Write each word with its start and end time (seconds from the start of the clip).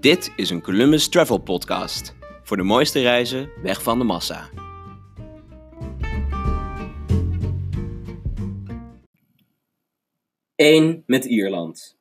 Dit 0.00 0.32
is 0.36 0.50
een 0.50 0.62
Columbus 0.62 1.08
Travel 1.08 1.38
Podcast. 1.38 2.14
Voor 2.42 2.56
de 2.56 2.62
mooiste 2.62 3.00
reizen 3.00 3.50
weg 3.62 3.82
van 3.82 3.98
de 3.98 4.04
massa. 4.04 4.50
Eén 10.54 11.02
met 11.06 11.24
Ierland. 11.24 11.98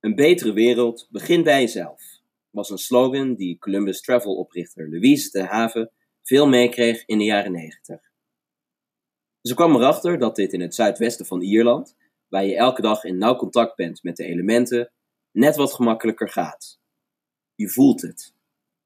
Een 0.00 0.14
betere 0.14 0.52
wereld 0.52 1.08
begint 1.10 1.44
bij 1.44 1.60
jezelf. 1.60 2.02
Was 2.50 2.70
een 2.70 2.78
slogan 2.78 3.34
die 3.34 3.58
Columbus 3.58 4.00
Travel 4.00 4.36
oprichter 4.36 4.90
Louise 4.90 5.30
de 5.30 5.42
Haven 5.42 5.90
veel 6.22 6.48
meekreeg 6.48 7.04
in 7.06 7.18
de 7.18 7.24
jaren 7.24 7.52
90. 7.52 8.00
Ze 9.40 9.54
kwam 9.54 9.74
erachter 9.74 10.18
dat 10.18 10.36
dit 10.36 10.52
in 10.52 10.60
het 10.60 10.74
zuidwesten 10.74 11.26
van 11.26 11.40
Ierland, 11.40 11.96
waar 12.28 12.44
je 12.44 12.56
elke 12.56 12.82
dag 12.82 13.04
in 13.04 13.18
nauw 13.18 13.36
contact 13.36 13.76
bent 13.76 14.02
met 14.02 14.16
de 14.16 14.24
elementen, 14.24 14.92
net 15.30 15.56
wat 15.56 15.74
gemakkelijker 15.74 16.28
gaat. 16.28 16.77
Je 17.58 17.68
voelt 17.68 18.02
het, 18.02 18.34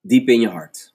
diep 0.01 0.29
in 0.29 0.41
je 0.41 0.49
hart. 0.49 0.95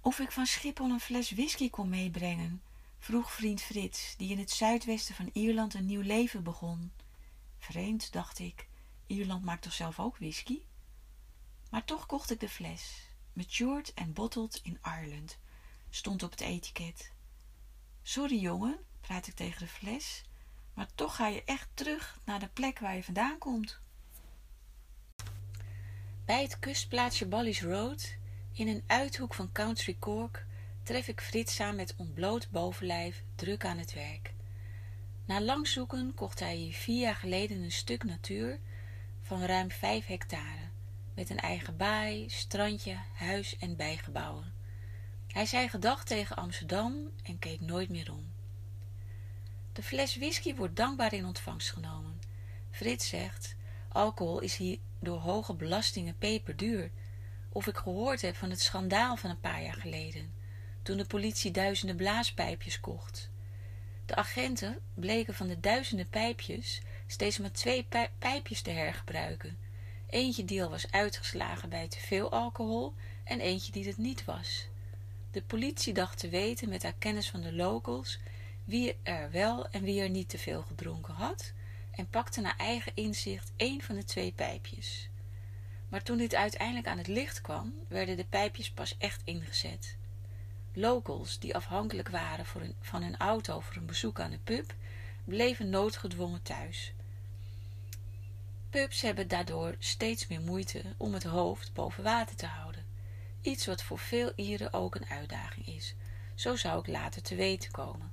Of 0.00 0.18
ik 0.18 0.32
van 0.32 0.46
Schiphol 0.46 0.90
een 0.90 1.00
fles 1.00 1.30
whisky 1.30 1.70
kon 1.70 1.88
meebrengen, 1.88 2.62
vroeg 2.98 3.32
vriend 3.32 3.60
Frits, 3.62 4.14
die 4.16 4.30
in 4.30 4.38
het 4.38 4.50
zuidwesten 4.50 5.14
van 5.14 5.30
Ierland 5.32 5.74
een 5.74 5.86
nieuw 5.86 6.02
leven 6.02 6.42
begon. 6.42 6.92
Vreemd, 7.58 8.12
dacht 8.12 8.38
ik, 8.38 8.68
Ierland 9.06 9.44
maakt 9.44 9.62
toch 9.62 9.72
zelf 9.72 10.00
ook 10.00 10.16
whisky? 10.16 10.62
Maar 11.70 11.84
toch 11.84 12.06
kocht 12.06 12.30
ik 12.30 12.40
de 12.40 12.48
fles. 12.48 13.08
Matured 13.32 13.92
and 13.94 14.14
bottled 14.14 14.60
in 14.62 14.78
Ireland, 14.84 15.38
stond 15.90 16.22
op 16.22 16.30
het 16.30 16.40
etiket. 16.40 17.12
Sorry 18.10 18.38
jongen, 18.38 18.78
praat 19.00 19.26
ik 19.26 19.34
tegen 19.34 19.58
de 19.58 19.66
fles, 19.66 20.22
maar 20.74 20.86
toch 20.94 21.16
ga 21.16 21.28
je 21.28 21.44
echt 21.44 21.68
terug 21.74 22.20
naar 22.24 22.40
de 22.40 22.48
plek 22.48 22.78
waar 22.78 22.96
je 22.96 23.04
vandaan 23.04 23.38
komt. 23.38 23.80
Bij 26.24 26.42
het 26.42 26.58
kustplaatsje 26.58 27.26
Bally's 27.26 27.62
Road, 27.62 28.16
in 28.52 28.68
een 28.68 28.82
uithoek 28.86 29.34
van 29.34 29.52
Country 29.52 29.96
Cork, 29.98 30.46
tref 30.82 31.08
ik 31.08 31.20
Frits 31.20 31.60
aan 31.60 31.76
met 31.76 31.94
ontbloot 31.96 32.50
bovenlijf 32.50 33.22
druk 33.34 33.64
aan 33.64 33.78
het 33.78 33.94
werk. 33.94 34.34
Na 35.24 35.40
lang 35.40 35.68
zoeken 35.68 36.14
kocht 36.14 36.40
hij 36.40 36.54
hier 36.54 36.74
vier 36.74 37.00
jaar 37.00 37.16
geleden 37.16 37.62
een 37.62 37.72
stuk 37.72 38.04
natuur 38.04 38.60
van 39.20 39.42
ruim 39.42 39.70
vijf 39.70 40.06
hectare, 40.06 40.68
met 41.14 41.30
een 41.30 41.40
eigen 41.40 41.76
baai, 41.76 42.30
strandje, 42.30 42.96
huis 43.14 43.56
en 43.56 43.76
bijgebouwen. 43.76 44.59
Hij 45.32 45.46
zei 45.46 45.68
gedag 45.68 46.04
tegen 46.04 46.36
Amsterdam 46.36 47.10
en 47.22 47.38
keek 47.38 47.60
nooit 47.60 47.88
meer 47.88 48.12
om. 48.12 48.32
De 49.72 49.82
fles 49.82 50.16
whisky 50.16 50.54
wordt 50.54 50.76
dankbaar 50.76 51.12
in 51.12 51.24
ontvangst 51.24 51.70
genomen. 51.70 52.20
Frits 52.70 53.08
zegt, 53.08 53.54
alcohol 53.88 54.40
is 54.40 54.56
hier 54.56 54.78
door 54.98 55.18
hoge 55.18 55.54
belastingen 55.54 56.18
peperduur. 56.18 56.90
Of 57.48 57.66
ik 57.66 57.76
gehoord 57.76 58.20
heb 58.20 58.36
van 58.36 58.50
het 58.50 58.60
schandaal 58.60 59.16
van 59.16 59.30
een 59.30 59.40
paar 59.40 59.62
jaar 59.62 59.74
geleden, 59.74 60.32
toen 60.82 60.96
de 60.96 61.04
politie 61.04 61.50
duizenden 61.50 61.96
blaaspijpjes 61.96 62.80
kocht. 62.80 63.30
De 64.06 64.14
agenten 64.14 64.78
bleken 64.94 65.34
van 65.34 65.46
de 65.46 65.60
duizenden 65.60 66.08
pijpjes 66.08 66.80
steeds 67.06 67.38
maar 67.38 67.52
twee 67.52 67.86
pijpjes 68.18 68.62
te 68.62 68.70
hergebruiken. 68.70 69.58
Eentje 70.06 70.44
die 70.44 70.62
al 70.62 70.70
was 70.70 70.90
uitgeslagen 70.90 71.68
bij 71.68 71.88
te 71.88 71.98
veel 71.98 72.30
alcohol 72.30 72.94
en 73.24 73.40
eentje 73.40 73.72
die 73.72 73.86
het 73.86 73.98
niet 73.98 74.24
was. 74.24 74.68
De 75.30 75.42
politie 75.42 75.94
dacht 75.94 76.18
te 76.18 76.28
weten 76.28 76.68
met 76.68 76.82
haar 76.82 76.94
kennis 76.98 77.30
van 77.30 77.40
de 77.40 77.52
locals 77.52 78.18
wie 78.64 78.96
er 79.02 79.30
wel 79.30 79.68
en 79.68 79.82
wie 79.82 80.00
er 80.00 80.10
niet 80.10 80.28
te 80.28 80.38
veel 80.38 80.62
gedronken 80.62 81.14
had 81.14 81.52
en 81.90 82.08
pakte 82.08 82.40
naar 82.40 82.56
eigen 82.56 82.92
inzicht 82.94 83.52
één 83.56 83.82
van 83.82 83.94
de 83.94 84.04
twee 84.04 84.32
pijpjes. 84.32 85.08
Maar 85.88 86.02
toen 86.02 86.18
dit 86.18 86.34
uiteindelijk 86.34 86.86
aan 86.86 86.98
het 86.98 87.06
licht 87.06 87.40
kwam, 87.40 87.74
werden 87.88 88.16
de 88.16 88.24
pijpjes 88.24 88.70
pas 88.70 88.96
echt 88.98 89.20
ingezet. 89.24 89.96
Locals 90.72 91.38
die 91.38 91.54
afhankelijk 91.54 92.08
waren 92.08 92.46
van 92.80 93.02
hun 93.02 93.16
auto 93.16 93.60
voor 93.60 93.76
een 93.76 93.86
bezoek 93.86 94.20
aan 94.20 94.30
de 94.30 94.38
pub, 94.38 94.74
bleven 95.24 95.70
noodgedwongen 95.70 96.42
thuis. 96.42 96.92
Pubs 98.70 99.00
hebben 99.00 99.28
daardoor 99.28 99.74
steeds 99.78 100.26
meer 100.26 100.40
moeite 100.40 100.82
om 100.96 101.14
het 101.14 101.24
hoofd 101.24 101.72
boven 101.72 102.04
water 102.04 102.36
te 102.36 102.46
houden. 102.46 102.69
Iets 103.42 103.66
wat 103.66 103.82
voor 103.82 103.98
veel 103.98 104.32
Ieren 104.36 104.72
ook 104.72 104.94
een 104.94 105.08
uitdaging 105.08 105.66
is. 105.66 105.94
Zo 106.34 106.56
zou 106.56 106.78
ik 106.78 106.86
later 106.86 107.22
te 107.22 107.34
weten 107.34 107.70
komen. 107.70 108.12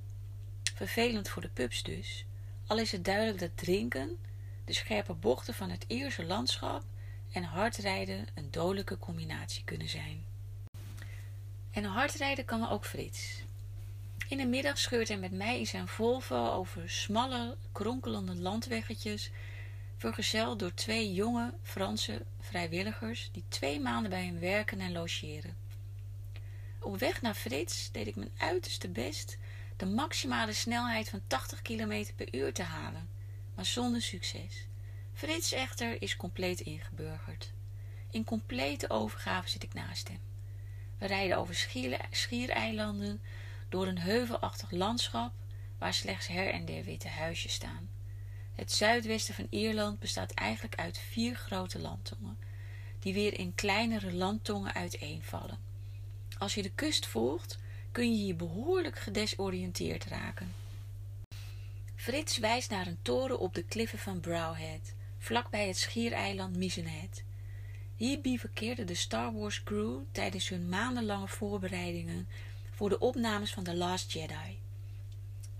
Vervelend 0.74 1.28
voor 1.28 1.42
de 1.42 1.48
pubs 1.48 1.82
dus, 1.82 2.24
al 2.66 2.78
is 2.78 2.92
het 2.92 3.04
duidelijk 3.04 3.38
dat 3.38 3.56
drinken, 3.56 4.18
de 4.64 4.72
scherpe 4.72 5.14
bochten 5.14 5.54
van 5.54 5.70
het 5.70 5.84
Ierse 5.88 6.24
landschap 6.24 6.82
en 7.32 7.42
hardrijden 7.42 8.26
een 8.34 8.50
dodelijke 8.50 8.98
combinatie 8.98 9.64
kunnen 9.64 9.88
zijn. 9.88 10.24
En 11.70 11.84
hardrijden 11.84 12.44
kan 12.44 12.68
ook 12.68 12.84
Frits. 12.84 13.42
In 14.28 14.36
de 14.36 14.46
middag 14.46 14.78
scheurt 14.78 15.08
hij 15.08 15.18
met 15.18 15.32
mij 15.32 15.58
in 15.58 15.66
zijn 15.66 15.88
Volvo 15.88 16.48
over 16.48 16.90
smalle, 16.90 17.56
kronkelende 17.72 18.34
landweggetjes 18.34 19.30
vergezeld 19.98 20.58
door 20.58 20.74
twee 20.74 21.14
jonge 21.14 21.54
Franse 21.62 22.24
vrijwilligers 22.40 23.28
die 23.32 23.44
twee 23.48 23.80
maanden 23.80 24.10
bij 24.10 24.24
hem 24.24 24.38
werken 24.38 24.80
en 24.80 24.92
logeren. 24.92 25.56
Op 26.80 26.98
weg 26.98 27.22
naar 27.22 27.34
Frits 27.34 27.90
deed 27.92 28.06
ik 28.06 28.16
mijn 28.16 28.32
uiterste 28.36 28.88
best 28.88 29.38
de 29.76 29.86
maximale 29.86 30.52
snelheid 30.52 31.08
van 31.08 31.20
80 31.26 31.62
km 31.62 32.04
per 32.16 32.34
uur 32.34 32.52
te 32.52 32.62
halen, 32.62 33.08
maar 33.54 33.66
zonder 33.66 34.02
succes. 34.02 34.66
Frits 35.12 35.52
echter 35.52 36.02
is 36.02 36.16
compleet 36.16 36.60
ingeburgerd. 36.60 37.52
In 38.10 38.24
complete 38.24 38.90
overgave 38.90 39.48
zit 39.48 39.62
ik 39.62 39.74
naast 39.74 40.08
hem. 40.08 40.20
We 40.98 41.06
rijden 41.06 41.36
over 41.36 41.68
schiereilanden, 42.10 43.20
door 43.68 43.86
een 43.86 43.98
heuvelachtig 43.98 44.70
landschap 44.70 45.32
waar 45.78 45.94
slechts 45.94 46.26
her 46.26 46.52
en 46.52 46.64
der 46.64 46.84
witte 46.84 47.08
huisjes 47.08 47.52
staan. 47.52 47.97
Het 48.58 48.72
zuidwesten 48.72 49.34
van 49.34 49.46
Ierland 49.50 49.98
bestaat 49.98 50.30
eigenlijk 50.30 50.74
uit 50.74 50.98
vier 50.98 51.34
grote 51.34 51.78
landtongen, 51.78 52.38
die 52.98 53.14
weer 53.14 53.38
in 53.38 53.54
kleinere 53.54 54.12
landtongen 54.12 54.74
uiteenvallen. 54.74 55.58
Als 56.38 56.54
je 56.54 56.62
de 56.62 56.70
kust 56.74 57.06
volgt, 57.06 57.58
kun 57.92 58.12
je 58.12 58.22
hier 58.22 58.36
behoorlijk 58.36 58.98
gedesoriënteerd 58.98 60.04
raken. 60.04 60.54
Frits 61.94 62.38
wijst 62.38 62.70
naar 62.70 62.86
een 62.86 63.02
toren 63.02 63.38
op 63.38 63.54
de 63.54 63.62
kliffen 63.62 63.98
van 63.98 64.20
Browhead, 64.20 64.94
vlakbij 65.18 65.66
het 65.66 65.78
schiereiland 65.78 66.56
Misenhead. 66.56 67.22
Hier 67.96 68.20
bivakkeerde 68.20 68.84
de 68.84 68.94
Star 68.94 69.32
Wars 69.32 69.62
crew 69.62 70.00
tijdens 70.12 70.48
hun 70.48 70.68
maandenlange 70.68 71.28
voorbereidingen 71.28 72.28
voor 72.70 72.88
de 72.88 72.98
opnames 72.98 73.52
van 73.52 73.64
The 73.64 73.76
Last 73.76 74.12
Jedi. 74.12 74.58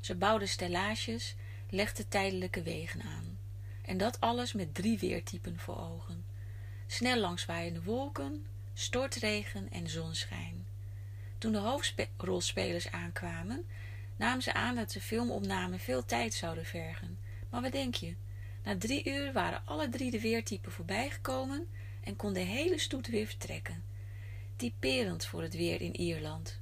Ze 0.01 0.15
bouwden 0.15 0.49
stellages 0.49 1.35
legde 1.71 2.09
tijdelijke 2.09 2.63
wegen 2.63 3.03
aan. 3.03 3.39
En 3.83 3.99
dat 3.99 4.21
alles 4.21 4.53
met 4.53 4.75
drie 4.75 4.99
weertypen 4.99 5.59
voor 5.59 5.81
ogen. 5.81 6.25
Snel 6.87 7.17
langswaaiende 7.17 7.83
wolken, 7.83 8.47
stortregen 8.75 9.71
en 9.71 9.89
zonschijn. 9.89 10.67
Toen 11.39 11.53
de 11.53 11.59
hoofdrolspelers 11.59 12.91
aankwamen, 12.91 13.65
namen 14.17 14.43
ze 14.43 14.53
aan 14.53 14.75
dat 14.75 14.91
de 14.91 15.01
filmopname 15.01 15.79
veel 15.79 16.05
tijd 16.05 16.35
zouden 16.35 16.65
vergen. 16.65 17.19
Maar 17.51 17.63
wat 17.63 17.73
denk 17.73 17.95
je? 17.95 18.15
Na 18.65 18.79
drie 18.79 19.05
uur 19.05 19.33
waren 19.33 19.63
alle 19.65 19.89
drie 19.89 20.11
de 20.11 20.21
weertypen 20.21 20.73
voorbijgekomen 20.73 21.67
en 22.01 22.17
kon 22.17 22.33
de 22.33 22.41
hele 22.41 22.79
stoet 22.79 23.07
weer 23.07 23.27
vertrekken. 23.27 23.83
Typerend 24.57 25.25
voor 25.25 25.43
het 25.43 25.55
weer 25.55 25.81
in 25.81 25.97
Ierland. 25.97 26.61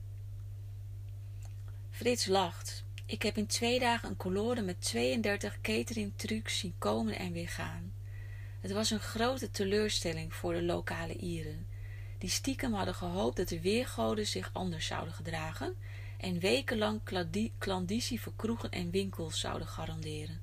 Frits 1.90 2.26
lacht, 2.26 2.84
ik 3.06 3.22
heb 3.22 3.36
in 3.36 3.46
twee 3.46 3.78
dagen 3.78 4.08
een 4.08 4.16
colode 4.16 4.62
met 4.62 4.80
32 4.80 5.60
catering 5.60 6.12
trucs 6.16 6.58
zien 6.58 6.74
komen 6.78 7.18
en 7.18 7.32
weer 7.32 7.48
gaan. 7.48 7.92
Het 8.60 8.72
was 8.72 8.90
een 8.90 9.00
grote 9.00 9.50
teleurstelling 9.50 10.34
voor 10.34 10.52
de 10.52 10.62
lokale 10.62 11.16
Ieren, 11.16 11.66
die 12.18 12.30
stiekem 12.30 12.72
hadden 12.72 12.94
gehoopt 12.94 13.36
dat 13.36 13.48
de 13.48 13.60
weergoden 13.60 14.26
zich 14.26 14.50
anders 14.52 14.86
zouden 14.86 15.14
gedragen 15.14 15.74
en 16.18 16.38
wekenlang 16.38 17.00
klandizie 17.58 18.20
voor 18.20 18.32
kroegen 18.36 18.70
en 18.70 18.90
winkels 18.90 19.40
zouden 19.40 19.68
garanderen. 19.68 20.40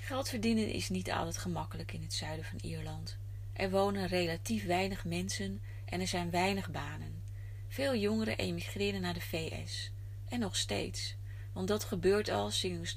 Geld 0.00 0.28
verdienen 0.28 0.72
is 0.72 0.88
niet 0.88 1.10
altijd 1.10 1.38
gemakkelijk 1.38 1.92
in 1.92 2.02
het 2.02 2.12
zuiden 2.12 2.44
van 2.44 2.58
Ierland. 2.62 3.16
Er 3.52 3.70
wonen 3.70 4.06
relatief 4.06 4.64
weinig 4.64 5.04
mensen 5.04 5.60
en 5.84 6.00
er 6.00 6.06
zijn 6.06 6.30
weinig 6.30 6.70
banen. 6.70 7.22
Veel 7.68 7.96
jongeren 7.96 8.36
emigreren 8.36 9.00
naar 9.00 9.14
de 9.14 9.20
VS. 9.20 9.90
En 10.28 10.40
nog 10.40 10.56
steeds 10.56 11.16
want 11.58 11.70
dat 11.70 11.84
gebeurt 11.84 12.28
al 12.28 12.50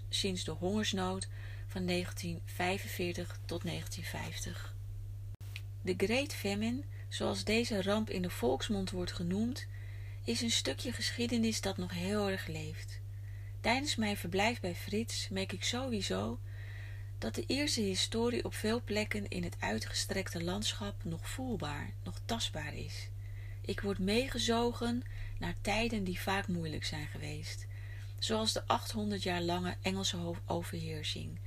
sinds, 0.10 0.44
de 0.44 0.52
hongersnood 0.52 1.28
van 1.68 1.86
1945 1.86 3.40
tot 3.46 3.64
1950. 3.64 4.76
De 5.82 5.94
Great 5.98 6.34
Famine, 6.34 6.82
zoals 7.10 7.44
deze 7.44 7.82
ramp 7.82 8.10
in 8.10 8.22
de 8.22 8.30
volksmond 8.30 8.92
wordt 8.92 9.12
genoemd, 9.12 9.68
is 10.24 10.42
een 10.42 10.52
stukje 10.52 10.92
geschiedenis 10.92 11.62
dat 11.62 11.78
nog 11.78 11.92
heel 11.92 12.30
erg 12.30 12.48
leeft. 12.48 13.00
Tijdens 13.62 13.96
mijn 13.96 14.18
verblijf 14.18 14.60
bij 14.60 14.76
Frits 14.76 15.30
merk 15.30 15.52
ik 15.52 15.64
sowieso 15.64 16.40
dat 17.18 17.36
de 17.36 17.44
Ierse 17.48 17.82
historie 17.82 18.46
op 18.46 18.54
veel 18.54 18.82
plekken 18.84 19.28
in 19.28 19.44
het 19.44 19.56
uitgestrekte 19.60 20.44
landschap 20.44 21.04
nog 21.04 21.30
voelbaar, 21.30 21.94
nog 22.04 22.20
tastbaar 22.26 22.76
is. 22.76 23.10
Ik 23.62 23.82
word 23.82 24.00
meegezogen 24.00 25.04
naar 25.42 25.56
tijden 25.62 26.04
die 26.04 26.20
vaak 26.20 26.48
moeilijk 26.48 26.86
zijn 26.86 27.08
geweest, 27.08 27.68
zoals 28.20 28.54
de 28.54 28.68
800 28.68 29.24
jaar 29.24 29.42
lange 29.42 29.76
Engelse 29.82 30.36
overheersing, 30.46 31.40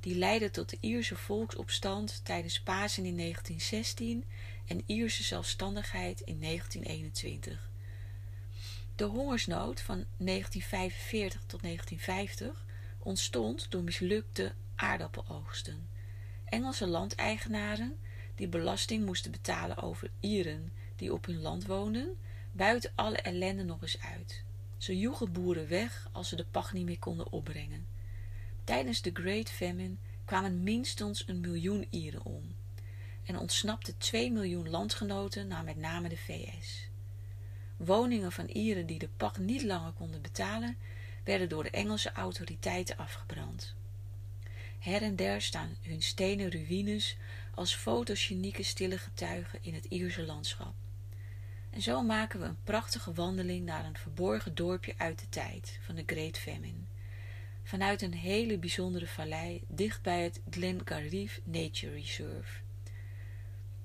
die 0.00 0.14
leidde 0.14 0.50
tot 0.50 0.70
de 0.70 0.76
Ierse 0.80 1.16
volksopstand 1.16 2.20
tijdens 2.24 2.60
Pasen 2.60 3.04
in 3.04 3.16
1916 3.16 4.24
en 4.66 4.82
Ierse 4.86 5.22
zelfstandigheid 5.22 6.20
in 6.20 6.40
1921. 6.40 7.70
De 8.96 9.04
hongersnood 9.04 9.80
van 9.80 10.04
1945 10.16 11.40
tot 11.46 11.62
1950 11.62 12.64
ontstond 12.98 13.70
door 13.70 13.82
mislukte 13.82 14.52
aardappeloogsten. 14.74 15.88
Engelse 16.44 16.86
landeigenaren 16.86 17.96
die 18.34 18.48
belasting 18.48 19.04
moesten 19.04 19.30
betalen 19.30 19.76
over 19.76 20.10
Ieren 20.20 20.72
die 20.96 21.12
op 21.12 21.26
hun 21.26 21.40
land 21.40 21.66
woonden, 21.66 22.16
buiten 22.52 22.92
alle 22.94 23.16
ellende 23.16 23.64
nog 23.64 23.82
eens 23.82 24.00
uit. 24.00 24.42
Ze 24.76 24.98
joegen 24.98 25.32
boeren 25.32 25.68
weg 25.68 26.08
als 26.12 26.28
ze 26.28 26.36
de 26.36 26.46
pacht 26.50 26.72
niet 26.72 26.84
meer 26.84 26.98
konden 26.98 27.32
opbrengen. 27.32 27.86
Tijdens 28.64 29.02
de 29.02 29.10
Great 29.12 29.50
Famine 29.50 29.94
kwamen 30.24 30.62
minstens 30.62 31.28
een 31.28 31.40
miljoen 31.40 31.86
Ieren 31.90 32.24
om 32.24 32.54
en 33.24 33.38
ontsnapten 33.38 33.98
twee 33.98 34.32
miljoen 34.32 34.70
landgenoten 34.70 35.48
naar 35.48 35.64
met 35.64 35.76
name 35.76 36.08
de 36.08 36.16
VS. 36.16 36.88
Woningen 37.76 38.32
van 38.32 38.46
Ieren 38.46 38.86
die 38.86 38.98
de 38.98 39.08
pacht 39.16 39.38
niet 39.38 39.62
langer 39.62 39.92
konden 39.92 40.22
betalen, 40.22 40.76
werden 41.24 41.48
door 41.48 41.62
de 41.62 41.70
Engelse 41.70 42.12
autoriteiten 42.12 42.96
afgebrand. 42.96 43.74
Her 44.78 45.02
en 45.02 45.16
der 45.16 45.42
staan 45.42 45.76
hun 45.82 46.02
stenen 46.02 46.50
ruïnes 46.50 47.16
als 47.54 47.74
fotogenieke 47.74 48.62
stille 48.62 48.98
getuigen 48.98 49.58
in 49.62 49.74
het 49.74 49.84
Ierse 49.84 50.22
landschap. 50.22 50.74
En 51.72 51.82
zo 51.82 52.02
maken 52.02 52.40
we 52.40 52.46
een 52.46 52.62
prachtige 52.64 53.12
wandeling 53.12 53.64
naar 53.64 53.84
een 53.84 53.96
verborgen 53.96 54.54
dorpje 54.54 54.94
uit 54.96 55.18
de 55.18 55.28
tijd 55.28 55.78
van 55.84 55.94
de 55.94 56.02
Great 56.06 56.38
Famine. 56.38 56.78
Vanuit 57.62 58.02
een 58.02 58.14
hele 58.14 58.58
bijzondere 58.58 59.06
vallei 59.06 59.62
dicht 59.68 60.02
bij 60.02 60.22
het 60.22 60.40
Glengarriff 60.50 61.40
Nature 61.44 61.92
Reserve. 61.92 62.60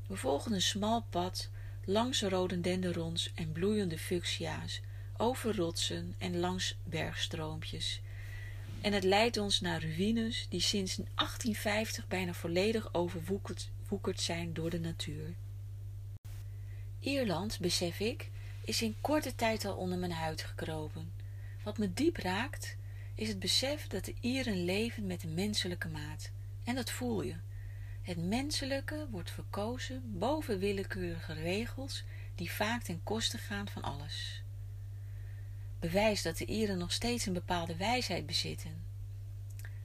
We 0.08 0.16
volgen 0.16 0.54
een 0.54 0.62
smal 0.62 1.06
pad 1.10 1.50
langs 1.86 2.22
rhododendrons 2.22 3.32
en 3.34 3.52
bloeiende 3.52 3.98
fuchsia's, 3.98 4.82
over 5.18 5.56
rotsen 5.56 6.16
en 6.18 6.40
langs 6.40 6.78
bergstroompjes. 6.84 8.02
En 8.82 8.94
het 8.94 9.04
leidt 9.04 9.38
ons 9.38 9.62
naar 9.62 9.82
ruïnes 9.82 10.46
die 10.50 10.62
sinds 10.62 10.96
1850 10.96 12.08
bijna 12.08 12.34
volledig 12.34 12.94
overwoekerd 12.94 14.22
zijn 14.22 14.54
door 14.54 14.70
de 14.70 14.80
natuur. 14.80 15.36
Ierland, 17.08 17.60
besef 17.60 18.00
ik, 18.00 18.30
is 18.62 18.82
in 18.82 18.96
korte 19.02 19.36
tijd 19.36 19.66
al 19.66 19.76
onder 19.76 19.98
mijn 19.98 20.12
huid 20.12 20.42
gekropen. 20.44 21.14
Wat 21.64 21.78
me 21.78 21.94
diep 21.94 22.18
raakt, 22.18 22.76
is 23.16 23.28
het 23.28 23.40
besef 23.40 23.88
dat 23.88 24.06
de 24.06 24.14
Ieren 24.20 24.66
leven 24.66 25.06
met 25.06 25.22
de 25.22 25.28
menselijke 25.28 25.88
maat. 25.88 26.32
En 26.64 26.76
dat 26.76 26.92
voel 26.92 27.22
je. 27.22 27.36
Het 28.02 28.18
menselijke 28.18 29.08
wordt 29.12 29.32
verkozen 29.32 30.18
boven 30.20 30.60
willekeurige 30.60 31.34
regels 31.34 32.04
die 32.36 32.52
vaak 32.52 32.84
ten 32.84 33.04
koste 33.04 33.38
gaan 33.38 33.68
van 33.68 33.82
alles. 33.82 34.42
Bewijs 35.80 36.22
dat 36.22 36.38
de 36.38 36.46
Ieren 36.46 36.78
nog 36.78 36.92
steeds 36.92 37.26
een 37.26 37.34
bepaalde 37.34 37.76
wijsheid 37.76 38.26
bezitten. 38.26 38.84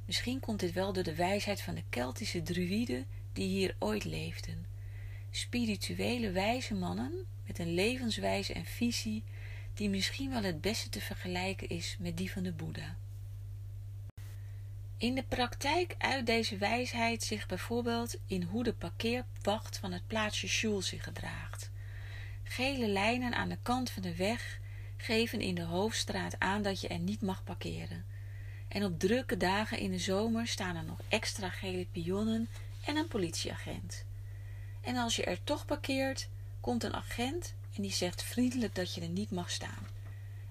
Misschien 0.05 0.41
komt 0.41 0.61
dit 0.61 0.73
wel 0.73 0.93
door 0.93 1.03
de 1.03 1.15
wijsheid 1.15 1.61
van 1.61 1.75
de 1.75 1.85
Keltische 1.89 2.43
druïden 2.43 3.07
die 3.33 3.49
hier 3.49 3.75
ooit 3.79 4.05
leefden. 4.05 4.72
Spirituele 5.35 6.31
wijze 6.31 6.75
mannen 6.75 7.27
met 7.47 7.59
een 7.59 7.75
levenswijze 7.75 8.53
en 8.53 8.65
visie 8.65 9.23
die 9.75 9.89
misschien 9.89 10.31
wel 10.31 10.43
het 10.43 10.61
beste 10.61 10.89
te 10.89 11.01
vergelijken 11.01 11.69
is 11.69 11.97
met 11.99 12.17
die 12.17 12.33
van 12.33 12.43
de 12.43 12.53
Boeddha. 12.53 12.97
In 14.97 15.15
de 15.15 15.23
praktijk 15.23 15.95
uit 15.99 16.27
deze 16.27 16.57
wijsheid 16.57 17.23
zich 17.23 17.47
bijvoorbeeld 17.47 18.17
in 18.27 18.43
hoe 18.43 18.65
de 18.65 18.73
parkeerwacht 18.73 19.79
van 19.79 19.93
het 19.93 20.07
plaatsje 20.07 20.49
Sjoel 20.49 20.83
zich 20.83 21.05
gedraagt. 21.05 21.71
Gele 22.43 22.89
lijnen 22.89 23.35
aan 23.35 23.49
de 23.49 23.59
kant 23.63 23.91
van 23.91 24.03
de 24.03 24.17
weg 24.17 24.61
geven 24.97 25.41
in 25.41 25.55
de 25.55 25.65
hoofdstraat 25.65 26.39
aan 26.39 26.63
dat 26.63 26.81
je 26.81 26.89
er 26.89 26.99
niet 26.99 27.23
mag 27.23 27.45
parkeren. 27.45 28.05
En 28.69 28.85
op 28.85 28.99
drukke 28.99 29.37
dagen 29.37 29.79
in 29.79 29.91
de 29.91 29.99
zomer 29.99 30.47
staan 30.47 30.77
er 30.77 30.85
nog 30.85 31.01
extra 31.09 31.49
gele 31.51 31.87
pionnen 31.93 32.49
en 32.85 32.97
een 32.97 33.09
politieagent. 33.09 34.05
En 34.83 34.97
als 34.97 35.17
je 35.17 35.25
er 35.25 35.45
toch 35.45 35.65
parkeert, 35.65 36.29
komt 36.61 36.85
een 36.85 36.95
agent 36.95 37.55
en 37.75 37.83
die 37.83 37.93
zegt 37.93 38.23
vriendelijk 38.23 38.75
dat 38.75 38.95
je 38.95 39.01
er 39.01 39.09
niet 39.09 39.31
mag 39.31 39.51
staan. 39.51 39.87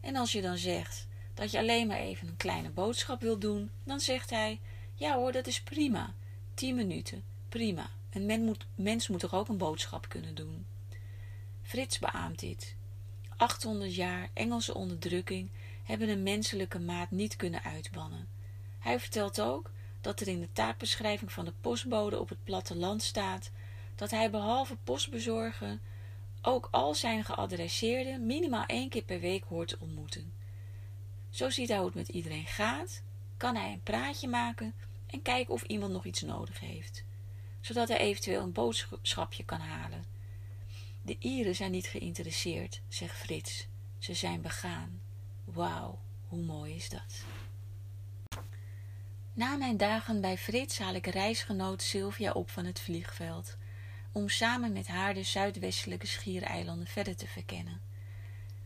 En 0.01 0.15
als 0.15 0.31
je 0.31 0.41
dan 0.41 0.57
zegt 0.57 1.07
dat 1.33 1.51
je 1.51 1.57
alleen 1.57 1.87
maar 1.87 1.97
even 1.97 2.27
een 2.27 2.37
kleine 2.37 2.69
boodschap 2.69 3.21
wil 3.21 3.37
doen, 3.37 3.71
dan 3.83 3.99
zegt 3.99 4.29
hij: 4.29 4.59
Ja 4.95 5.15
hoor, 5.15 5.31
dat 5.31 5.47
is 5.47 5.61
prima. 5.61 6.13
Tien 6.53 6.75
minuten, 6.75 7.23
prima. 7.49 7.89
Een 8.09 8.25
men 8.25 8.43
moet, 8.43 8.65
mens 8.75 9.07
moet 9.07 9.19
toch 9.19 9.33
ook 9.33 9.47
een 9.47 9.57
boodschap 9.57 10.09
kunnen 10.09 10.35
doen? 10.35 10.65
Frits 11.61 11.99
beaamt 11.99 12.39
dit. 12.39 12.75
800 13.37 13.95
jaar 13.95 14.29
Engelse 14.33 14.73
onderdrukking 14.73 15.49
hebben 15.83 16.09
een 16.09 16.23
menselijke 16.23 16.79
maat 16.79 17.11
niet 17.11 17.35
kunnen 17.35 17.63
uitbannen. 17.63 18.27
Hij 18.79 18.99
vertelt 18.99 19.41
ook 19.41 19.71
dat 20.01 20.19
er 20.19 20.27
in 20.27 20.39
de 20.39 20.51
taakbeschrijving 20.53 21.31
van 21.31 21.45
de 21.45 21.53
postbode 21.61 22.19
op 22.19 22.29
het 22.29 22.43
platteland 22.43 23.03
staat 23.03 23.51
dat 24.01 24.12
hij 24.12 24.30
behalve 24.30 24.75
postbezorgen 24.75 25.81
ook 26.42 26.68
al 26.71 26.95
zijn 26.95 27.24
geadresseerden 27.24 28.25
minimaal 28.25 28.65
één 28.65 28.89
keer 28.89 29.03
per 29.03 29.19
week 29.19 29.44
hoort 29.44 29.68
te 29.68 29.77
ontmoeten. 29.80 30.33
Zo 31.30 31.50
ziet 31.50 31.68
hij 31.68 31.77
hoe 31.77 31.86
het 31.86 31.95
met 31.95 32.07
iedereen 32.07 32.45
gaat, 32.45 33.03
kan 33.38 33.56
hij 33.56 33.71
een 33.71 33.81
praatje 33.81 34.27
maken 34.27 34.74
en 35.06 35.21
kijken 35.21 35.53
of 35.53 35.63
iemand 35.63 35.92
nog 35.92 36.06
iets 36.06 36.21
nodig 36.21 36.59
heeft, 36.59 37.03
zodat 37.59 37.88
hij 37.88 37.98
eventueel 37.98 38.42
een 38.42 38.51
boodschapje 38.51 39.44
kan 39.45 39.59
halen. 39.59 40.06
De 41.01 41.15
Ieren 41.20 41.55
zijn 41.55 41.72
niet 41.72 41.88
geïnteresseerd, 41.88 42.81
zegt 42.88 43.17
Frits. 43.17 43.67
Ze 43.98 44.13
zijn 44.13 44.41
begaan. 44.41 45.01
Wauw, 45.43 46.00
hoe 46.27 46.43
mooi 46.43 46.75
is 46.75 46.89
dat? 46.89 47.24
Na 49.34 49.55
mijn 49.55 49.77
dagen 49.77 50.22
bij 50.22 50.38
Frits 50.38 50.79
haal 50.79 50.93
ik 50.93 51.05
reisgenoot 51.05 51.81
Sylvia 51.81 52.31
op 52.31 52.50
van 52.50 52.65
het 52.65 52.79
vliegveld, 52.79 53.58
om 54.12 54.30
samen 54.30 54.74
met 54.74 54.88
haar 54.88 55.13
de 55.13 55.24
zuidwestelijke 55.24 56.08
schiereilanden 56.08 56.88
verder 56.88 57.15
te 57.15 57.27
verkennen. 57.27 57.82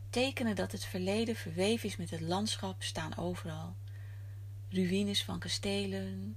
Tekenen 0.10 0.56
dat 0.56 0.72
het 0.72 0.86
verleden 0.86 1.36
verweven 1.36 1.90
is 1.90 1.96
met 1.96 2.10
het 2.10 2.22
landschap 2.22 2.84
staan 2.84 3.18
overal. 3.18 3.76
Ruïnes 4.70 5.24
van 5.24 5.40
kastelen, 5.40 6.36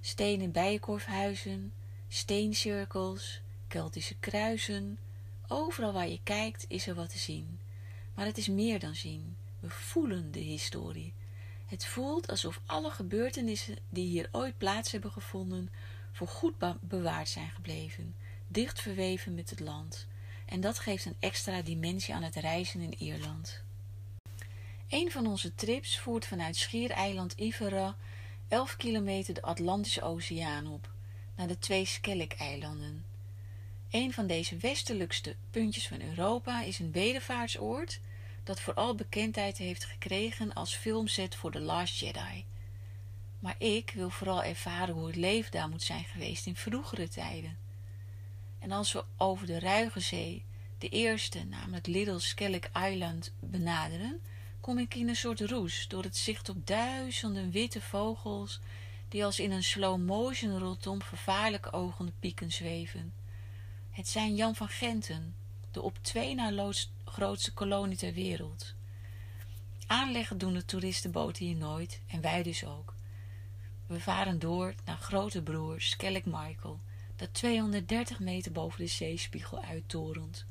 stenen 0.00 0.52
bijenkorfhuizen, 0.52 1.72
steencirkels, 2.08 3.40
Keltische 3.68 4.16
kruisen. 4.20 4.98
Overal 5.48 5.92
waar 5.92 6.08
je 6.08 6.20
kijkt 6.22 6.64
is 6.68 6.86
er 6.86 6.94
wat 6.94 7.10
te 7.10 7.18
zien. 7.18 7.58
Maar 8.14 8.26
het 8.26 8.38
is 8.38 8.48
meer 8.48 8.78
dan 8.78 8.94
zien. 8.94 9.36
We 9.60 9.70
voelen 9.70 10.32
de 10.32 10.40
historie. 10.40 11.12
Het 11.66 11.86
voelt 11.86 12.30
alsof 12.30 12.60
alle 12.66 12.90
gebeurtenissen 12.90 13.76
die 13.88 14.06
hier 14.06 14.28
ooit 14.32 14.58
plaats 14.58 14.92
hebben 14.92 15.12
gevonden, 15.12 15.70
voor 16.12 16.28
goed 16.28 16.54
bewaard 16.80 17.28
zijn 17.28 17.50
gebleven, 17.50 18.14
dicht 18.48 18.80
verweven 18.80 19.34
met 19.34 19.50
het 19.50 19.60
land 19.60 20.06
en 20.48 20.60
dat 20.60 20.78
geeft 20.78 21.04
een 21.04 21.16
extra 21.18 21.62
dimensie 21.62 22.14
aan 22.14 22.22
het 22.22 22.34
reizen 22.34 22.80
in 22.80 22.94
Ierland. 22.98 23.62
Een 24.88 25.10
van 25.10 25.26
onze 25.26 25.54
trips 25.54 25.98
voert 25.98 26.26
vanuit 26.26 26.56
schiereiland 26.56 27.32
Ivera 27.32 27.96
11 28.48 28.76
kilometer 28.76 29.34
de 29.34 29.42
Atlantische 29.42 30.02
Oceaan 30.02 30.66
op, 30.66 30.90
naar 31.36 31.46
de 31.46 31.58
twee 31.58 31.84
Skellig-eilanden. 31.84 33.04
Een 33.90 34.12
van 34.12 34.26
deze 34.26 34.56
westelijkste 34.56 35.36
puntjes 35.50 35.88
van 35.88 36.00
Europa 36.00 36.62
is 36.62 36.78
een 36.78 36.90
bedevaartsoord 36.90 38.00
dat 38.44 38.60
vooral 38.60 38.94
bekendheid 38.94 39.58
heeft 39.58 39.84
gekregen 39.84 40.52
als 40.52 40.74
filmset 40.74 41.34
voor 41.34 41.52
The 41.52 41.60
Last 41.60 41.98
Jedi. 41.98 42.44
Maar 43.38 43.56
ik 43.58 43.90
wil 43.94 44.10
vooral 44.10 44.42
ervaren 44.42 44.94
hoe 44.94 45.06
het 45.06 45.16
leven 45.16 45.50
daar 45.50 45.68
moet 45.68 45.82
zijn 45.82 46.04
geweest 46.04 46.46
in 46.46 46.56
vroegere 46.56 47.08
tijden. 47.08 47.67
En 48.58 48.72
als 48.72 48.92
we 48.92 49.04
over 49.16 49.46
de 49.46 49.58
Ruige 49.58 50.00
Zee, 50.00 50.44
de 50.78 50.88
eerste, 50.88 51.44
namelijk 51.44 51.86
Little 51.86 52.18
Skellig 52.18 52.68
Island, 52.72 53.32
benaderen, 53.40 54.20
kom 54.60 54.78
ik 54.78 54.94
in 54.94 55.08
een 55.08 55.16
soort 55.16 55.40
roes 55.40 55.88
door 55.88 56.02
het 56.02 56.16
zicht 56.16 56.48
op 56.48 56.66
duizenden 56.66 57.50
witte 57.50 57.80
vogels 57.80 58.60
die 59.08 59.24
als 59.24 59.40
in 59.40 59.50
een 59.50 59.64
slow 59.64 60.00
motion 60.00 60.58
rondom 60.58 61.02
vervaarlijke 61.02 61.72
ogende 61.72 62.12
pieken 62.20 62.52
zweven. 62.52 63.12
Het 63.90 64.08
zijn 64.08 64.34
Jan 64.34 64.54
van 64.54 64.68
Genten, 64.68 65.34
de 65.70 65.82
op 65.82 65.98
twee 66.00 66.34
na 66.34 66.72
grootste 67.04 67.52
kolonie 67.52 67.96
ter 67.96 68.12
wereld. 68.12 68.74
Aanleggen 69.86 70.38
doen 70.38 70.54
de 70.54 70.64
toeristenboten 70.64 71.44
hier 71.44 71.56
nooit 71.56 72.00
en 72.06 72.20
wij 72.20 72.42
dus 72.42 72.64
ook. 72.64 72.94
We 73.86 74.00
varen 74.00 74.38
door 74.38 74.74
naar 74.84 74.96
grote 74.96 75.42
broer 75.42 75.80
Skellig 75.80 76.24
Michael, 76.24 76.80
dat 77.18 77.34
230 77.34 78.20
meter 78.20 78.52
boven 78.52 78.80
de 78.80 78.86
zeespiegel 78.86 79.62
uittorent. 79.62 80.44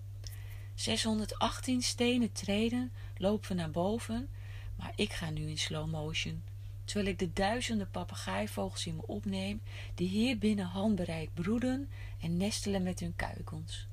618 0.76 1.82
stenen 1.82 2.32
treden 2.32 2.92
lopen 3.18 3.50
we 3.50 3.56
naar 3.56 3.72
boven, 3.72 4.28
maar 4.76 4.94
ik 4.96 5.14
ga 5.14 5.30
nu 5.30 5.50
in 5.50 5.58
slow 5.58 5.90
motion, 5.90 6.44
terwijl 6.84 7.08
ik 7.08 7.20
de 7.20 7.34
duizenden 7.34 7.92
papegaaivogels 7.92 8.86
in 8.86 8.96
me 8.96 9.08
opneem, 9.08 9.62
die 9.96 10.08
hier 10.08 10.38
binnen 10.38 10.66
handbereik 10.66 11.30
broeden 11.34 11.90
en 12.22 12.38
nestelen 12.38 12.84
met 12.84 13.00
hun 13.00 13.16
kuikens. 13.16 13.88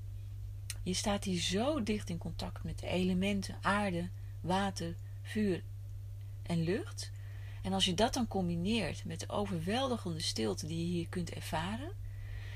Je 0.83 0.95
staat 0.95 1.25
hier 1.25 1.41
zo 1.41 1.83
dicht 1.83 2.11
in 2.11 2.19
contact 2.19 2.65
met 2.65 2.79
de 2.79 2.87
elementen 2.87 3.57
aarde, 3.61 4.09
water, 4.41 4.95
vuur 5.23 5.63
en 6.43 6.63
lucht, 6.63 7.11
en 7.63 7.73
als 7.73 7.85
je 7.85 7.95
dat 7.95 8.15
dan 8.15 8.29
combineert 8.29 9.05
met 9.05 9.21
de 9.21 9.29
overweldigende 9.29 10.21
stilte 10.21 10.67
die 10.67 10.79
je 10.79 10.93
hier 10.93 11.09
kunt 11.09 11.31
ervaren, 11.31 12.03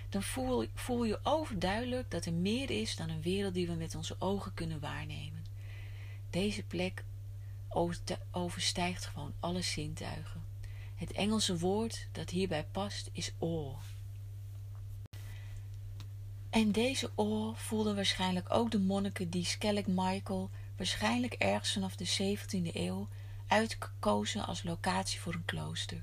dan 0.09 0.23
voel, 0.23 0.67
voel 0.75 1.05
je 1.05 1.21
overduidelijk 1.23 2.11
dat 2.11 2.25
er 2.25 2.33
meer 2.33 2.71
is 2.71 2.97
dan 2.97 3.09
een 3.09 3.23
wereld 3.23 3.55
die 3.55 3.67
we 3.67 3.75
met 3.75 3.95
onze 3.95 4.17
ogen 4.19 4.55
kunnen 4.55 4.81
waarnemen. 4.81 5.45
Deze 6.31 6.62
plek 6.62 7.05
overstijgt 8.31 9.07
gewoon 9.07 9.33
alle 9.41 9.62
zintuigen. 9.62 10.43
Het 10.95 11.12
Engelse 11.12 11.59
woord 11.59 12.09
dat 12.12 12.31
hierbij 12.31 12.65
past 12.65 13.11
is 13.12 13.33
awe. 13.41 13.75
En 16.50 16.73
deze 16.73 17.11
awe 17.15 17.55
voelden 17.55 17.95
waarschijnlijk 17.95 18.50
ook 18.50 18.71
de 18.71 18.79
monniken 18.79 19.31
die 19.31 19.45
Skellig 19.45 19.87
Michael 19.87 20.50
waarschijnlijk 20.77 21.33
ergens 21.33 21.73
vanaf 21.73 21.97
de 21.97 22.37
17e 22.37 22.75
eeuw 22.75 23.09
uitgekozen 23.47 24.47
als 24.47 24.62
locatie 24.62 25.21
voor 25.21 25.35
een 25.35 25.45
klooster. 25.45 26.03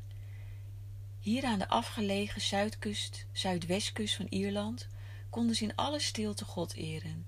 Hier 1.26 1.44
aan 1.44 1.60
de 1.60 1.68
afgelegen 1.68 2.42
zuidkust, 2.42 3.26
zuidwestkust 3.32 4.16
van 4.16 4.26
Ierland 4.30 4.88
konden 5.30 5.56
ze 5.56 5.64
in 5.64 5.76
alle 5.76 6.00
stilte 6.00 6.46
God 6.46 6.74
eren. 6.74 7.26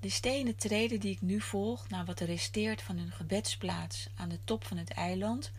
De 0.00 0.08
stenen 0.08 0.56
treden 0.56 1.00
die 1.00 1.10
ik 1.10 1.20
nu 1.20 1.40
volg 1.40 1.88
naar 1.88 2.04
wat 2.04 2.20
er 2.20 2.26
resteert 2.26 2.82
van 2.82 2.98
hun 2.98 3.10
gebedsplaats 3.10 4.08
aan 4.14 4.28
de 4.28 4.38
top 4.44 4.64
van 4.64 4.76
het 4.76 4.90
eiland, 4.90 5.52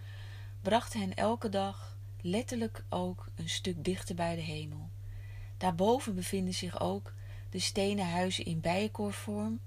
brachten 0.61 0.99
hen 0.99 1.15
elke 1.15 1.49
dag 1.49 1.97
letterlijk 2.21 2.83
ook 2.89 3.27
een 3.35 3.49
stuk 3.49 3.83
dichter 3.83 4.15
bij 4.15 4.35
de 4.35 4.41
hemel. 4.41 4.89
Daarboven 5.57 6.15
bevinden 6.15 6.53
zich 6.53 6.79
ook 6.79 7.13
de 7.49 7.59
stenen 7.59 8.09
huizen 8.09 8.45
in 8.45 8.59
bijenkorfvorm 8.59 9.59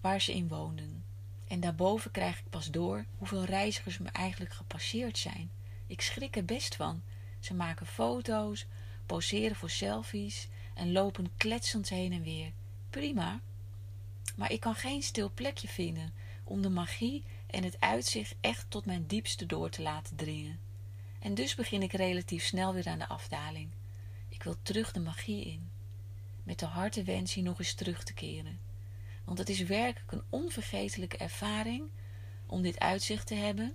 waar 0.00 0.20
ze 0.20 0.34
in 0.34 0.48
woonden. 0.48 1.04
En 1.48 1.60
daarboven 1.60 2.10
krijg 2.10 2.38
ik 2.38 2.50
pas 2.50 2.70
door 2.70 3.04
hoeveel 3.18 3.44
reizigers 3.44 3.98
me 3.98 4.08
eigenlijk 4.08 4.52
gepasseerd 4.52 5.18
zijn. 5.18 5.50
Ik 5.90 6.00
schrik 6.00 6.36
er 6.36 6.44
best 6.44 6.76
van. 6.76 7.02
Ze 7.40 7.54
maken 7.54 7.86
foto's, 7.86 8.66
poseren 9.06 9.56
voor 9.56 9.70
selfies 9.70 10.48
en 10.74 10.92
lopen 10.92 11.30
kletsend 11.36 11.88
heen 11.88 12.12
en 12.12 12.22
weer. 12.22 12.52
Prima. 12.90 13.40
Maar 14.36 14.52
ik 14.52 14.60
kan 14.60 14.74
geen 14.74 15.02
stil 15.02 15.30
plekje 15.34 15.68
vinden 15.68 16.12
om 16.44 16.62
de 16.62 16.68
magie 16.68 17.24
en 17.46 17.64
het 17.64 17.80
uitzicht 17.80 18.34
echt 18.40 18.66
tot 18.68 18.84
mijn 18.84 19.06
diepste 19.06 19.46
door 19.46 19.70
te 19.70 19.82
laten 19.82 20.16
dringen. 20.16 20.60
En 21.18 21.34
dus 21.34 21.54
begin 21.54 21.82
ik 21.82 21.92
relatief 21.92 22.44
snel 22.44 22.74
weer 22.74 22.86
aan 22.86 22.98
de 22.98 23.08
afdaling. 23.08 23.70
Ik 24.28 24.42
wil 24.42 24.56
terug 24.62 24.92
de 24.92 25.00
magie 25.00 25.44
in. 25.44 25.70
Met 26.42 26.58
de 26.58 26.66
harte 26.66 27.02
wens 27.02 27.34
hier 27.34 27.44
nog 27.44 27.58
eens 27.58 27.74
terug 27.74 28.02
te 28.04 28.14
keren. 28.14 28.60
Want 29.24 29.38
het 29.38 29.48
is 29.48 29.60
werkelijk 29.60 30.12
een 30.12 30.24
onvergetelijke 30.28 31.16
ervaring 31.16 31.90
om 32.46 32.62
dit 32.62 32.78
uitzicht 32.78 33.26
te 33.26 33.34
hebben 33.34 33.74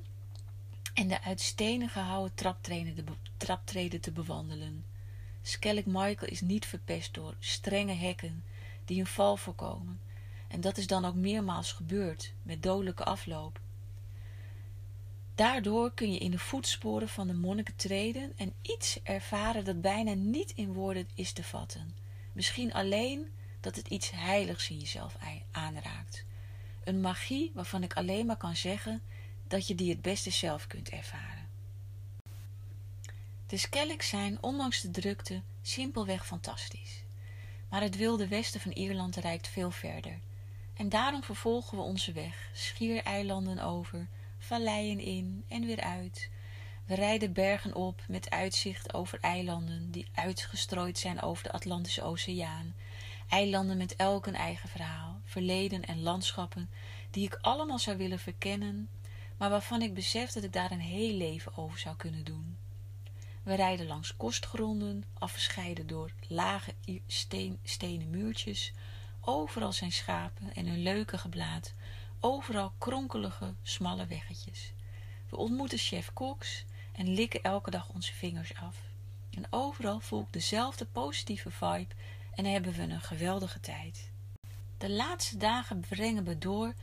en 0.95 1.07
de 1.07 1.21
uit 1.21 1.41
stenen 1.41 1.89
gehouden 1.89 2.35
traptreden, 3.37 4.01
te 4.01 4.11
bewandelen. 4.11 4.85
Skellig 5.41 5.85
Michael 5.85 6.31
is 6.31 6.41
niet 6.41 6.65
verpest 6.65 7.13
door 7.13 7.35
strenge 7.39 7.93
hekken 7.93 8.43
die 8.85 8.99
een 8.99 9.07
val 9.07 9.37
voorkomen. 9.37 9.99
En 10.47 10.61
dat 10.61 10.77
is 10.77 10.87
dan 10.87 11.05
ook 11.05 11.15
meermaals 11.15 11.71
gebeurd, 11.71 12.33
met 12.43 12.63
dodelijke 12.63 13.03
afloop. 13.03 13.59
Daardoor 15.35 15.93
kun 15.93 16.11
je 16.11 16.19
in 16.19 16.31
de 16.31 16.39
voetsporen 16.39 17.09
van 17.09 17.27
de 17.27 17.33
monniken 17.33 17.75
treden 17.75 18.33
en 18.35 18.53
iets 18.61 18.99
ervaren 19.03 19.65
dat 19.65 19.81
bijna 19.81 20.13
niet 20.13 20.51
in 20.51 20.73
woorden 20.73 21.07
is 21.15 21.31
te 21.31 21.43
vatten. 21.43 21.95
Misschien 22.33 22.73
alleen 22.73 23.27
dat 23.59 23.75
het 23.75 23.87
iets 23.87 24.11
heiligs 24.11 24.69
in 24.69 24.79
jezelf 24.79 25.17
aanraakt. 25.51 26.25
Een 26.83 27.01
magie 27.01 27.51
waarvan 27.53 27.83
ik 27.83 27.93
alleen 27.93 28.25
maar 28.25 28.37
kan 28.37 28.55
zeggen 28.55 29.01
dat 29.47 29.67
je 29.67 29.75
die 29.75 29.89
het 29.89 30.01
beste 30.01 30.29
zelf 30.29 30.67
kunt 30.67 30.89
ervaren. 30.89 31.47
De 33.47 33.57
Skelligs 33.57 34.09
zijn, 34.09 34.37
ondanks 34.41 34.81
de 34.81 34.91
drukte, 34.91 35.41
simpelweg 35.61 36.25
fantastisch. 36.25 37.03
Maar 37.69 37.81
het 37.81 37.97
wilde 37.97 38.27
westen 38.27 38.59
van 38.59 38.71
Ierland 38.71 39.15
reikt 39.15 39.47
veel 39.47 39.71
verder. 39.71 40.19
En 40.73 40.89
daarom 40.89 41.23
vervolgen 41.23 41.77
we 41.77 41.83
onze 41.83 42.11
weg, 42.11 42.49
schiereilanden 42.53 43.59
over, 43.59 44.07
valleien 44.37 44.99
in 44.99 45.43
en 45.47 45.65
weer 45.65 45.81
uit. 45.81 46.29
We 46.85 46.95
rijden 46.95 47.33
bergen 47.33 47.75
op 47.75 48.01
met 48.07 48.29
uitzicht 48.29 48.93
over 48.93 49.17
eilanden 49.21 49.91
die 49.91 50.07
uitgestrooid 50.13 50.97
zijn 50.97 51.21
over 51.21 51.43
de 51.43 51.51
Atlantische 51.51 52.01
Oceaan. 52.01 52.75
Eilanden 53.29 53.77
met 53.77 53.95
elk 53.95 54.25
een 54.25 54.35
eigen 54.35 54.69
verhaal, 54.69 55.21
verleden 55.23 55.85
en 55.85 56.01
landschappen 56.01 56.69
die 57.11 57.25
ik 57.25 57.37
allemaal 57.41 57.79
zou 57.79 57.97
willen 57.97 58.19
verkennen 58.19 58.89
maar 59.37 59.49
waarvan 59.49 59.81
ik 59.81 59.93
besef 59.93 60.31
dat 60.31 60.43
ik 60.43 60.53
daar 60.53 60.71
een 60.71 60.79
heel 60.79 61.13
leven 61.13 61.57
over 61.57 61.79
zou 61.79 61.95
kunnen 61.95 62.23
doen. 62.23 62.57
We 63.43 63.55
rijden 63.55 63.87
langs 63.87 64.17
kostgronden, 64.17 65.03
afgescheiden 65.13 65.87
door 65.87 66.11
lage 66.27 66.73
steen, 67.63 68.09
muurtjes. 68.09 68.73
Overal 69.21 69.73
zijn 69.73 69.91
schapen 69.91 70.53
en 70.53 70.67
hun 70.67 70.83
leuke 70.83 71.17
geblaad, 71.17 71.73
overal 72.19 72.73
kronkelige, 72.77 73.53
smalle 73.63 74.05
weggetjes. 74.05 74.73
We 75.29 75.37
ontmoeten 75.37 75.77
chef 75.77 76.13
Cox 76.13 76.65
en 76.91 77.13
likken 77.13 77.43
elke 77.43 77.71
dag 77.71 77.89
onze 77.89 78.13
vingers 78.13 78.55
af. 78.55 78.77
En 79.29 79.47
overal 79.49 79.99
voel 79.99 80.21
ik 80.21 80.33
dezelfde 80.33 80.85
positieve 80.85 81.51
vibe 81.51 81.93
en 82.35 82.45
hebben 82.45 82.73
we 82.73 82.81
een 82.81 83.01
geweldige 83.01 83.59
tijd. 83.59 84.11
De 84.77 84.89
laatste 84.89 85.37
dagen 85.37 85.79
brengen 85.79 86.23
we 86.23 86.37
door 86.37 86.73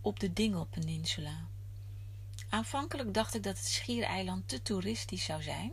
op 0.00 0.20
de 0.20 0.32
Dingelpeninsula. 0.32 1.46
Aanvankelijk 2.52 3.14
dacht 3.14 3.34
ik 3.34 3.42
dat 3.42 3.56
het 3.56 3.66
schiereiland 3.66 4.48
te 4.48 4.62
toeristisch 4.62 5.24
zou 5.24 5.42
zijn, 5.42 5.72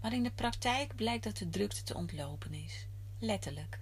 maar 0.00 0.12
in 0.12 0.22
de 0.22 0.30
praktijk 0.30 0.96
blijkt 0.96 1.24
dat 1.24 1.36
de 1.36 1.50
drukte 1.50 1.82
te 1.82 1.94
ontlopen 1.94 2.54
is. 2.54 2.86
Letterlijk. 3.18 3.78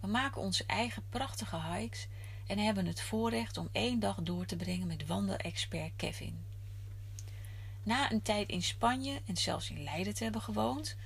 We 0.00 0.06
maken 0.06 0.40
onze 0.40 0.64
eigen 0.66 1.02
prachtige 1.08 1.62
hikes 1.62 2.06
en 2.46 2.58
hebben 2.58 2.86
het 2.86 3.00
voorrecht 3.00 3.56
om 3.56 3.68
één 3.72 4.00
dag 4.00 4.16
door 4.22 4.46
te 4.46 4.56
brengen 4.56 4.86
met 4.86 5.06
wandelexpert 5.06 5.92
Kevin. 5.96 6.44
Na 7.82 8.12
een 8.12 8.22
tijd 8.22 8.48
in 8.48 8.62
Spanje 8.62 9.20
en 9.26 9.36
zelfs 9.36 9.70
in 9.70 9.82
Leiden 9.82 10.14
te 10.14 10.22
hebben 10.22 10.42
gewoond, 10.42 10.96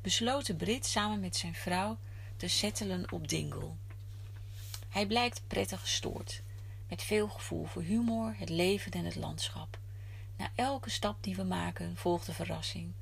besloot 0.00 0.46
de 0.46 0.54
Brit 0.54 0.86
samen 0.86 1.20
met 1.20 1.36
zijn 1.36 1.54
vrouw 1.54 1.98
te 2.36 2.48
settelen 2.48 3.12
op 3.12 3.28
Dingle. 3.28 3.70
Hij 4.88 5.06
blijkt 5.06 5.42
prettig 5.46 5.80
gestoord, 5.80 6.42
met 6.88 7.02
veel 7.02 7.28
gevoel 7.28 7.64
voor 7.64 7.82
humor, 7.82 8.34
het 8.36 8.48
leven 8.48 8.92
en 8.92 9.04
het 9.04 9.16
landschap. 9.16 9.78
Na 10.40 10.50
elke 10.54 10.90
stap 10.90 11.16
die 11.20 11.36
we 11.36 11.42
maken 11.42 11.96
volgt 11.96 12.26
de 12.26 12.32
verrassing. 12.32 12.92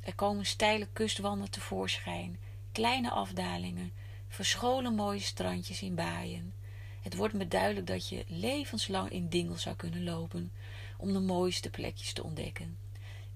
Er 0.00 0.14
komen 0.14 0.46
steile 0.46 0.88
kustwanden 0.92 1.50
tevoorschijn, 1.50 2.38
kleine 2.72 3.10
afdalingen, 3.10 3.92
verscholen 4.28 4.94
mooie 4.94 5.20
strandjes 5.20 5.82
in 5.82 5.94
baaien. 5.94 6.54
Het 7.02 7.14
wordt 7.14 7.34
me 7.34 7.48
duidelijk 7.48 7.86
dat 7.86 8.08
je 8.08 8.24
levenslang 8.26 9.10
in 9.10 9.28
Dingel 9.28 9.56
zou 9.56 9.76
kunnen 9.76 10.04
lopen 10.04 10.52
om 10.96 11.12
de 11.12 11.18
mooiste 11.18 11.70
plekjes 11.70 12.12
te 12.12 12.22
ontdekken. 12.22 12.78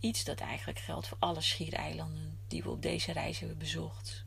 Iets 0.00 0.24
dat 0.24 0.40
eigenlijk 0.40 0.78
geldt 0.78 1.06
voor 1.06 1.18
alle 1.20 1.40
schiereilanden 1.40 2.38
die 2.48 2.62
we 2.62 2.70
op 2.70 2.82
deze 2.82 3.12
reis 3.12 3.38
hebben 3.38 3.58
bezocht. 3.58 4.24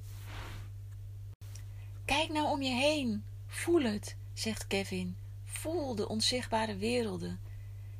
Kijk 2.06 2.30
nou 2.30 2.48
om 2.48 2.62
je 2.62 2.74
heen, 2.74 3.24
voel 3.48 3.82
het, 3.82 4.16
zegt 4.34 4.68
Kevin. 4.68 5.18
Voel 5.44 5.96
de 5.96 6.08
onzichtbare 6.08 6.76
werelden. 6.76 7.40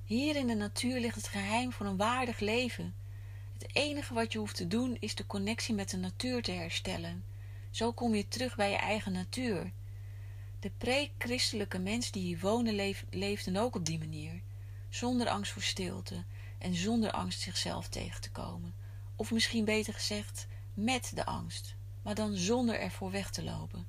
Hier 0.06 0.36
in 0.36 0.48
de 0.48 0.56
natuur 0.56 1.00
ligt 1.00 1.16
het 1.16 1.28
geheim 1.28 1.72
voor 1.72 1.86
een 1.86 1.98
waardig 1.98 2.40
leven. 2.40 2.96
Het 3.54 3.76
enige 3.76 4.14
wat 4.14 4.32
je 4.32 4.40
hoeft 4.40 4.56
te 4.56 4.68
doen 4.68 4.98
is 5.00 5.16
de 5.16 5.26
connectie 5.26 5.76
met 5.76 5.90
de 5.90 5.98
natuur 5.98 6.44
te 6.44 6.52
herstellen. 6.52 7.24
Zo 7.72 7.92
kom 7.92 8.16
je 8.16 8.28
terug 8.28 8.56
bij 8.56 8.70
je 8.70 8.76
eigen 8.76 9.12
natuur. 9.12 9.72
De 10.60 10.72
pre-christelijke 10.78 11.80
mensen 11.80 12.12
die 12.12 12.24
hier 12.24 12.40
wonen 12.40 12.96
leefden 13.10 13.58
ook 13.58 13.76
op 13.76 13.86
die 13.86 14.00
manier. 14.00 14.42
Zonder 14.90 15.28
angst 15.28 15.52
voor 15.52 15.62
stilte 15.62 16.24
en 16.58 16.76
zonder 16.76 17.12
angst 17.12 17.40
zichzelf 17.40 17.88
tegen 17.88 18.22
te 18.22 18.32
komen. 18.32 18.74
Of 19.16 19.32
misschien 19.32 19.66
beter 19.66 19.94
gezegd, 19.94 20.48
met 20.74 21.12
de 21.16 21.26
angst, 21.26 21.76
maar 22.02 22.16
dan 22.16 22.36
zonder 22.36 22.80
ervoor 22.80 23.12
weg 23.12 23.32
te 23.32 23.44
lopen. 23.44 23.88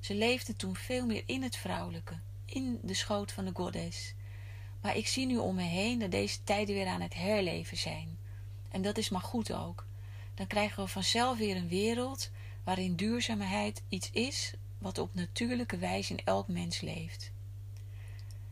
Ze 0.00 0.14
leefde 0.14 0.56
toen 0.56 0.76
veel 0.76 1.06
meer 1.06 1.22
in 1.26 1.42
het 1.42 1.56
vrouwelijke, 1.56 2.18
in 2.44 2.78
de 2.82 2.94
schoot 2.94 3.32
van 3.32 3.44
de 3.44 3.50
goddess. 3.54 4.14
Maar 4.84 4.96
ik 4.96 5.06
zie 5.06 5.26
nu 5.26 5.36
om 5.36 5.54
me 5.54 5.62
heen 5.62 5.98
dat 5.98 6.10
deze 6.10 6.42
tijden 6.42 6.74
weer 6.74 6.86
aan 6.86 7.00
het 7.00 7.14
herleven 7.14 7.76
zijn. 7.76 8.18
En 8.68 8.82
dat 8.82 8.98
is 8.98 9.08
maar 9.08 9.20
goed 9.20 9.52
ook. 9.52 9.86
Dan 10.34 10.46
krijgen 10.46 10.82
we 10.82 10.90
vanzelf 10.90 11.38
weer 11.38 11.56
een 11.56 11.68
wereld 11.68 12.30
waarin 12.64 12.96
duurzaamheid 12.96 13.82
iets 13.88 14.10
is 14.10 14.52
wat 14.78 14.98
op 14.98 15.14
natuurlijke 15.14 15.76
wijze 15.76 16.12
in 16.12 16.24
elk 16.24 16.48
mens 16.48 16.80
leeft. 16.80 17.32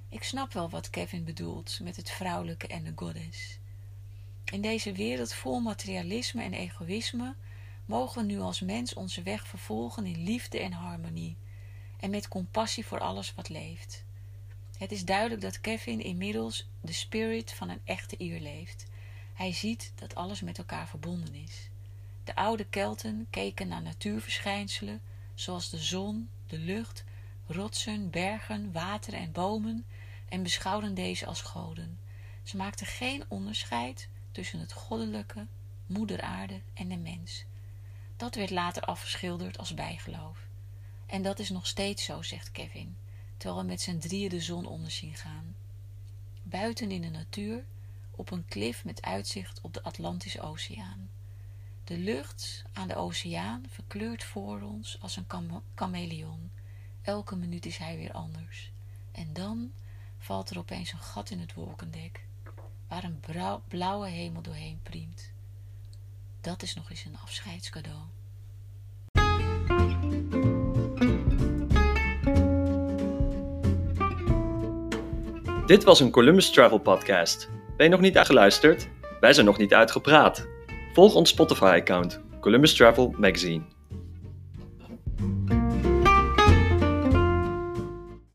Ik 0.09 0.23
snap 0.23 0.53
wel 0.53 0.71
wat 0.71 0.91
Kevin 0.91 1.25
bedoelt 1.25 1.79
met 1.83 1.97
het 1.97 2.11
vrouwelijke 2.11 2.67
en 2.67 2.85
de 2.85 2.93
goddess. 2.97 3.59
In 4.45 4.61
deze 4.61 4.93
wereld 4.93 5.33
vol 5.33 5.61
materialisme 5.61 6.43
en 6.43 6.53
egoïsme 6.53 7.35
mogen 7.85 8.27
we 8.27 8.33
nu 8.33 8.41
als 8.41 8.61
mens 8.61 8.95
onze 8.95 9.23
weg 9.23 9.47
vervolgen 9.47 10.07
in 10.07 10.23
liefde 10.23 10.59
en 10.59 10.73
harmonie 10.73 11.37
en 12.01 12.11
met 12.11 12.29
compassie 12.29 12.87
voor 12.87 13.01
alles 13.01 13.35
wat 13.35 13.49
leeft. 13.49 14.05
Het 14.83 14.93
is 14.93 15.05
duidelijk 15.05 15.41
dat 15.41 15.61
Kevin 15.61 16.01
inmiddels 16.01 16.69
de 16.81 16.93
spirit 16.93 17.53
van 17.53 17.69
een 17.69 17.81
echte 17.85 18.17
Ier 18.19 18.41
leeft. 18.41 18.87
Hij 19.33 19.53
ziet 19.53 19.93
dat 19.95 20.15
alles 20.15 20.41
met 20.41 20.59
elkaar 20.59 20.89
verbonden 20.89 21.35
is. 21.35 21.69
De 22.25 22.35
oude 22.35 22.65
Kelten 22.65 23.27
keken 23.31 23.69
naar 23.69 23.83
natuurverschijnselen 23.83 25.01
zoals 25.35 25.71
de 25.71 25.79
zon, 25.79 26.29
de 26.47 26.59
lucht, 26.59 27.05
rotsen, 27.47 28.11
bergen, 28.11 28.73
water 28.73 29.15
en 29.15 29.33
bomen 29.33 29.85
en 30.29 30.43
beschouwden 30.43 30.95
deze 30.95 31.27
als 31.27 31.41
goden. 31.43 31.99
Ze 32.43 32.57
maakten 32.57 32.87
geen 32.87 33.25
onderscheid 33.29 34.09
tussen 34.33 34.61
het 34.61 34.73
goddelijke, 34.73 35.47
moeder 35.87 36.21
aarde 36.21 36.61
en 36.75 36.89
de 36.89 36.97
mens. 36.97 37.45
Dat 38.17 38.35
werd 38.35 38.51
later 38.51 38.83
afgeschilderd 38.83 39.59
als 39.59 39.75
bijgeloof. 39.75 40.39
En 41.07 41.23
dat 41.23 41.39
is 41.39 41.51
nog 41.51 41.67
steeds 41.67 42.05
zo, 42.05 42.23
zegt 42.23 42.51
Kevin, 42.51 42.97
terwijl 43.43 43.63
we 43.63 43.71
met 43.71 43.81
z'n 43.81 43.99
drieën 43.99 44.29
de 44.29 44.41
zon 44.41 44.67
onder 44.67 44.91
zien 44.91 45.15
gaan. 45.15 45.55
Buiten 46.43 46.91
in 46.91 47.03
de 47.03 47.11
natuur, 47.11 47.65
op 48.11 48.31
een 48.31 48.45
klif 48.45 48.85
met 48.85 49.03
uitzicht 49.03 49.61
op 49.61 49.75
de 49.75 49.83
Atlantische 49.83 50.41
Oceaan. 50.41 51.11
De 51.85 51.99
lucht 51.99 52.65
aan 52.73 52.89
de 52.89 52.95
oceaan 52.95 53.65
verkleurt 53.69 54.25
voor 54.25 54.61
ons 54.61 55.01
als 55.01 55.17
een 55.17 55.63
chameleon. 55.75 56.51
Elke 57.03 57.37
minuut 57.37 57.67
is 57.67 57.77
hij 57.77 57.97
weer 57.97 58.13
anders. 58.13 58.73
En 59.13 59.33
dan 59.33 59.73
valt 60.19 60.51
er 60.51 60.59
opeens 60.59 60.93
een 60.93 60.99
gat 60.99 61.31
in 61.31 61.41
het 61.41 61.55
wolkendek, 61.55 62.27
waar 62.89 63.05
een 63.05 63.21
blauwe 63.69 64.09
hemel 64.09 64.43
doorheen 64.43 64.81
priemt. 64.83 65.31
Dat 66.41 66.63
is 66.63 66.75
nog 66.75 66.91
eens 66.91 67.05
een 67.05 67.19
afscheidscadeau. 67.19 68.03
Dit 75.73 75.85
was 75.85 76.01
een 76.01 76.11
Columbus 76.11 76.51
Travel 76.51 76.79
podcast. 76.79 77.51
Ben 77.77 77.87
je 77.87 77.93
nog 77.93 78.01
niet 78.01 78.17
uitgeluisterd? 78.17 78.89
Wij 79.21 79.33
zijn 79.33 79.47
nog 79.47 79.59
niet 79.59 79.75
uitgepraat. 79.75 80.49
Volg 80.93 81.15
ons 81.15 81.31
Spotify-account, 81.31 82.21
Columbus 82.41 82.75
Travel 82.75 83.15
Magazine. 83.19 83.72